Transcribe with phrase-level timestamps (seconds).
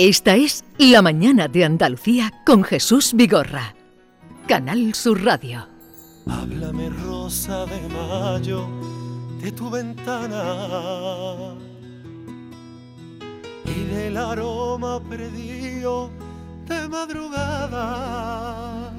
[0.00, 3.74] Esta es La Mañana de Andalucía con Jesús Vigorra.
[4.46, 5.66] Canal Sur Radio.
[6.30, 8.68] Háblame rosa de mayo
[9.42, 11.56] de tu ventana
[13.64, 16.10] y del aroma perdido
[16.68, 18.92] de madrugada.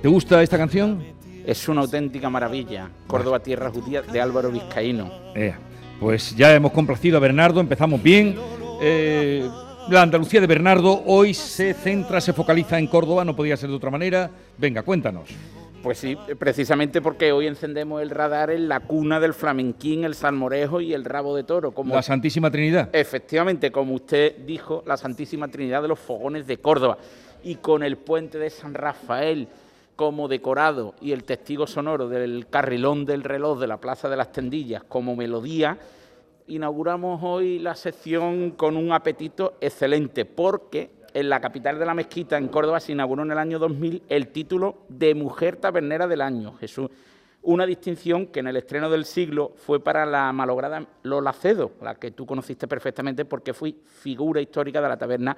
[0.00, 1.04] ¿Te gusta esta canción?
[1.44, 2.88] Es una auténtica maravilla.
[3.06, 5.10] Córdoba Tierra Judía de Álvaro Vizcaíno.
[5.34, 5.54] Eh,
[6.00, 8.36] pues ya hemos complacido a Bernardo, empezamos bien.
[8.86, 9.48] Eh,
[9.88, 13.76] la Andalucía de Bernardo hoy se centra, se focaliza en Córdoba, no podía ser de
[13.76, 14.30] otra manera.
[14.58, 15.30] Venga, cuéntanos.
[15.82, 20.82] Pues sí, precisamente porque hoy encendemos el radar en la cuna del flamenquín, el salmorejo
[20.82, 21.72] y el rabo de toro.
[21.72, 22.90] Como la Santísima Trinidad.
[22.92, 26.98] Efectivamente, como usted dijo, la Santísima Trinidad de los Fogones de Córdoba.
[27.42, 29.48] Y con el puente de San Rafael
[29.96, 34.30] como decorado y el testigo sonoro del carrilón del reloj de la Plaza de las
[34.30, 35.78] Tendillas como melodía,
[36.46, 42.36] inauguramos hoy la sección con un apetito excelente, porque en la capital de la mezquita,
[42.36, 46.54] en Córdoba, se inauguró en el año 2000 el título de Mujer Tabernera del Año,
[46.54, 46.90] Jesús.
[47.42, 51.94] Una distinción que en el estreno del siglo fue para la malograda Lola Cedo, la
[51.94, 55.36] que tú conociste perfectamente porque fui figura histórica de la taberna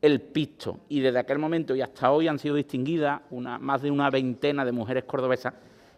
[0.00, 0.80] El Pisto.
[0.88, 4.72] Y desde aquel momento y hasta hoy han sido distinguidas más de una veintena de
[4.72, 5.52] mujeres cordobesas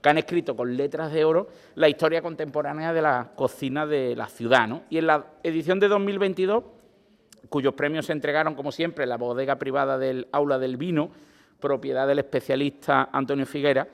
[0.00, 4.28] que han escrito con letras de oro la historia contemporánea de la cocina de la
[4.28, 4.82] ciudad.
[4.90, 6.64] Y en la edición de 2022,
[7.48, 11.10] cuyos premios se entregaron, como siempre, en la bodega privada del Aula del Vino,
[11.60, 13.88] propiedad del especialista Antonio Figuera,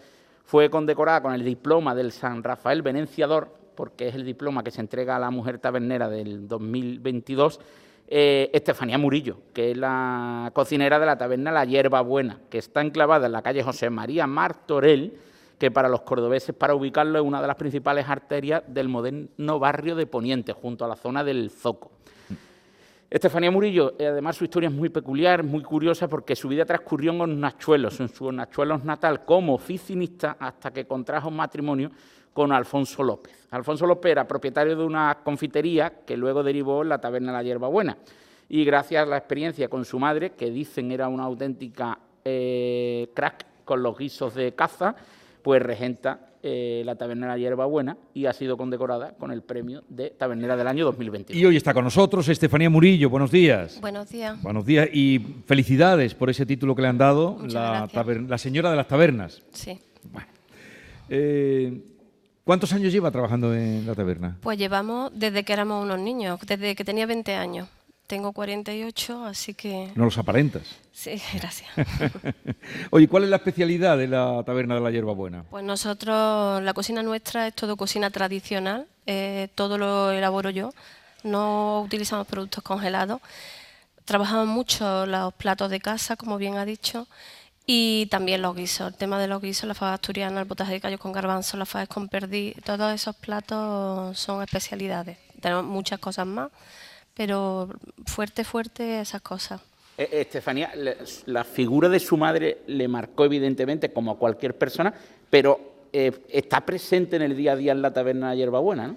[0.45, 4.81] fue condecorada con el diploma del San Rafael Venenciador, porque es el diploma que se
[4.81, 7.61] entrega a la mujer tabernera del 2022,
[8.09, 12.83] eh, Estefanía Murillo, que es la cocinera de la taberna La Hierba Buena, que está
[12.83, 15.17] enclavada en la calle José María Martorell,
[15.63, 19.95] que para los cordobeses, para ubicarlo, es una de las principales arterias del moderno barrio
[19.95, 21.93] de Poniente, junto a la zona del Zoco.
[23.09, 27.13] Estefanía Murillo, eh, además su historia es muy peculiar, muy curiosa, porque su vida transcurrió
[27.13, 31.93] en Nachuelos, en su Nachuelos natal, como oficinista, hasta que contrajo matrimonio
[32.33, 33.47] con Alfonso López.
[33.53, 37.69] Alfonso López era propietario de una confitería que luego derivó en la taberna La Hierba
[37.69, 37.99] Buena.
[38.49, 43.47] Y gracias a la experiencia con su madre, que dicen era una auténtica eh, crack
[43.65, 44.97] con los guisos de caza,
[45.43, 50.11] pues regenta eh, la Tabernera Hierba Buena y ha sido condecorada con el premio de
[50.11, 51.39] Tabernera del año 2021.
[51.39, 53.09] Y hoy está con nosotros Estefanía Murillo.
[53.11, 53.81] Buenos días.
[53.81, 54.43] Buenos días.
[54.43, 58.77] Buenos días y felicidades por ese título que le han dado, la, la, señora de
[58.77, 59.43] las tabernas.
[59.53, 59.79] Sí.
[60.11, 60.27] Bueno.
[61.09, 61.81] Eh,
[62.45, 64.37] ¿Cuántos años lleva trabajando en la taberna?
[64.41, 67.69] Pues llevamos desde que éramos unos niños, desde que tenía 20 años.
[68.13, 69.91] Tengo 48, así que...
[69.95, 70.65] No los aparentas.
[70.93, 71.71] Sí, gracias.
[72.91, 75.45] Oye, ¿cuál es la especialidad de la taberna de la hierba buena?
[75.45, 80.75] Pues nosotros, la cocina nuestra es todo cocina tradicional, eh, todo lo elaboro yo,
[81.23, 83.23] no utilizamos productos congelados.
[84.05, 87.09] Trabajamos mucho los platos de casa, como bien ha dicho,
[87.65, 88.89] y también los guisos.
[88.89, 91.65] El tema de los guisos, la fava asturiana, el potaje de callos con garbanzo, la
[91.65, 95.17] fava con perdí, todos esos platos son especialidades.
[95.41, 96.51] Tenemos muchas cosas más
[97.15, 97.69] pero
[98.07, 99.61] fuerte, fuerte esas cosas.
[99.99, 100.73] Eh, eh, Estefanía,
[101.27, 104.93] la figura de su madre le marcó evidentemente como a cualquier persona,
[105.29, 105.61] pero
[105.93, 108.97] eh, está presente en el día a día en la taberna Hierbabuena, ¿no?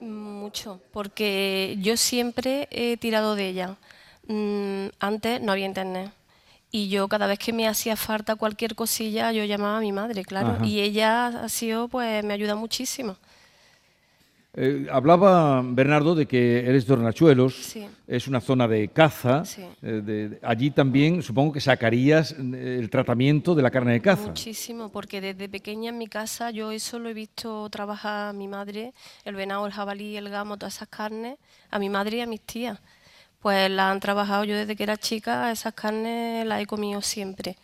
[0.00, 3.76] Mucho, porque yo siempre he tirado de ella.
[4.26, 6.10] Mm, antes no había internet.
[6.72, 10.24] Y yo cada vez que me hacía falta cualquier cosilla, yo llamaba a mi madre,
[10.24, 10.64] claro.
[10.64, 13.16] Y ella ha sido, pues, me ayuda muchísimo.
[14.52, 19.44] Eh, hablaba Bernardo de que eres de Hornachuelos, es una zona de caza.
[19.80, 24.26] Eh, allí también supongo que sacarías eh, el tratamiento de la carne de caza.
[24.26, 28.48] Muchísimo, porque desde pequeña en mi casa yo eso lo he visto trabajar a mi
[28.48, 28.92] madre,
[29.24, 31.38] el venado, el jabalí, el gamo, todas esas carnes,
[31.70, 32.80] a mi madre y a mis tías.
[33.38, 37.56] Pues las han trabajado yo desde que era chica, esas carnes las he comido siempre.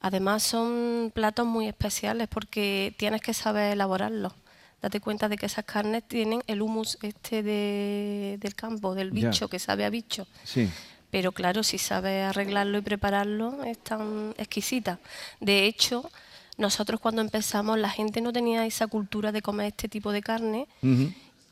[0.00, 4.34] Además son platos muy especiales porque tienes que saber elaborarlos
[4.82, 9.58] date cuenta de que esas carnes tienen el humus este del campo, del bicho, que
[9.58, 10.26] sabe a bicho.
[10.44, 10.68] Sí.
[11.10, 14.98] Pero claro, si sabes arreglarlo y prepararlo, es tan exquisita.
[15.40, 16.10] De hecho,
[16.56, 20.66] nosotros cuando empezamos, la gente no tenía esa cultura de comer este tipo de carne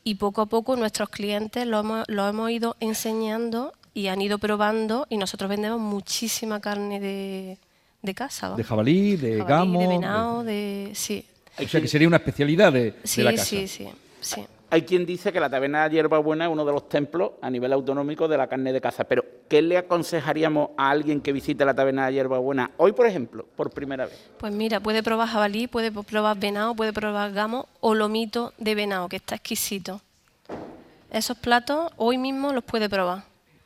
[0.02, 4.38] y poco a poco nuestros clientes lo hemos, lo hemos ido enseñando y han ido
[4.38, 7.58] probando y nosotros vendemos muchísima carne de,
[8.02, 8.54] de casa.
[8.56, 9.80] De jabalí, de gamo.
[9.80, 10.90] De venado, de...
[10.94, 11.26] Sí,
[11.64, 13.44] o sea que sería una especialidad de, la casa.
[13.44, 13.88] Sí, sí,
[14.20, 14.44] sí.
[14.72, 17.50] Hay quien dice que la taberna de Hierba Buena es uno de los templos a
[17.50, 21.64] nivel autonómico de la carne de caza, pero ¿qué le aconsejaríamos a alguien que visite
[21.64, 24.30] la taberna de Hierba Buena hoy, por ejemplo, por primera vez?
[24.38, 29.08] Pues mira, puede probar jabalí, puede probar venado, puede probar gamo o lomito de venado,
[29.08, 30.00] que está exquisito.
[31.10, 33.24] Esos platos hoy mismo los puede probar.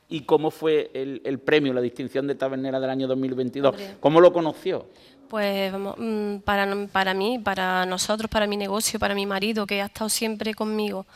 [0.08, 3.74] ¿Y cómo fue el, premio, la distinción de tabernera del año 2022?
[4.00, 4.86] ¿Cómo lo conoció?
[5.28, 9.86] Pues mm, para, para mí, para nosotros, para mi negocio, para mi marido, que ha
[9.86, 11.06] estado siempre conmigo,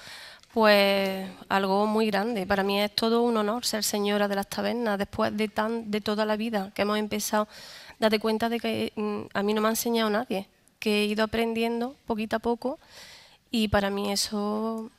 [0.53, 2.47] pues algo muy grande.
[2.47, 6.01] Para mí es todo un honor ser señora de las tabernas después de tan de
[6.01, 7.49] toda la vida que hemos empezado.
[7.99, 11.25] Date cuenta de que mm, a mí no me ha enseñado nadie, que he ido
[11.25, 12.79] aprendiendo poquito a poco
[13.51, 14.91] y para mí eso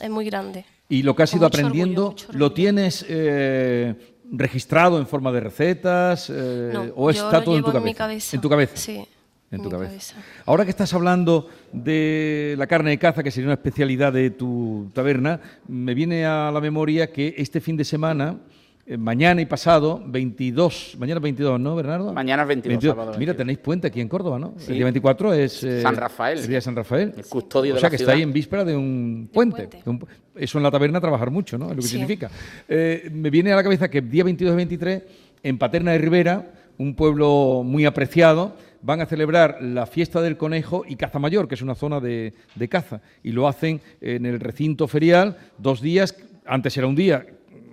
[0.00, 0.64] es muy grande.
[0.88, 6.92] Y lo que has ido aprendiendo, ¿lo tienes eh, registrado en forma de recetas eh,
[6.96, 8.36] o está todo en tu cabeza?
[8.36, 8.76] En tu cabeza.
[8.76, 9.04] Sí.
[9.50, 10.16] En tu cabeza.
[10.46, 14.90] Ahora que estás hablando de la carne de caza, que sería una especialidad de tu
[14.94, 18.38] taberna, me viene a la memoria que este fin de semana
[18.84, 22.12] eh, mañana y pasado, 22, mañana 22, ¿no, Bernardo?
[22.12, 24.54] Mañana 22, Sábado Mira, tenéis puente aquí en Córdoba, ¿no?
[24.66, 25.62] El día 24 es...
[25.62, 26.40] Eh, San Rafael.
[26.40, 27.14] El día de San Rafael.
[27.16, 29.68] El custodio o sea, que está ahí en víspera de un puente.
[30.34, 31.66] eso en la taberna trabajar mucho, ¿no?
[31.66, 32.28] Es lo que significa.
[32.68, 35.02] Eh, me viene a la cabeza que día 22 y 23,
[35.44, 40.82] en Paterna de Rivera, un pueblo muy apreciado, van a celebrar la fiesta del conejo
[40.88, 43.00] y caza mayor, que es una zona de, de caza.
[43.22, 47.24] Y lo hacen en el recinto ferial, dos días, antes era un día,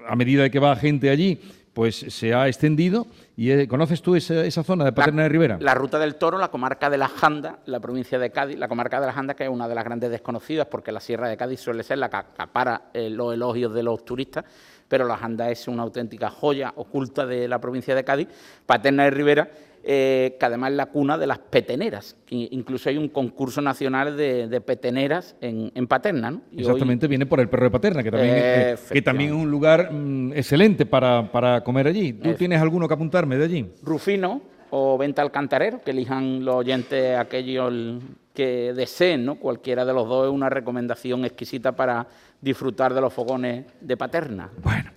[0.09, 1.39] a medida de que va gente allí,
[1.73, 3.07] pues se ha extendido.
[3.37, 5.57] ¿Y eh, conoces tú esa, zona de Paterna de Rivera?
[5.61, 8.99] La Ruta del Toro, la comarca de la Janda, la provincia de Cádiz, la comarca
[8.99, 11.61] de la Janda, que es una de las grandes desconocidas, porque la Sierra de Cádiz
[11.61, 14.43] suele ser la que acapara eh, los elogios de los turistas,
[14.89, 18.27] pero la Janda es una auténtica joya oculta de la provincia de Cádiz.
[18.65, 19.49] Paterna de Rivera
[19.81, 22.17] eh, que además es la cuna de las peteneras.
[22.29, 26.31] Incluso hay un concurso nacional de, peteneras en, Paterna.
[26.31, 26.41] ¿no?
[26.55, 29.91] Exactamente, viene por el perro de Paterna, que también, eh, que también es un lugar
[29.91, 32.13] mm, excelente para, comer allí.
[32.13, 33.71] ¿Tú tienes alguno que apuntarme de allí?
[33.81, 38.01] Rufino o Venta al Cantarero, que elijan los oyentes aquellos
[38.33, 39.35] que deseen, ¿no?
[39.35, 42.07] Cualquiera de los dos es una recomendación exquisita para
[42.39, 44.49] disfrutar de los fogones de Paterna.
[44.63, 44.91] Bueno.